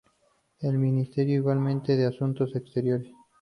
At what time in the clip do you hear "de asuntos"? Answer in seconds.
1.95-2.55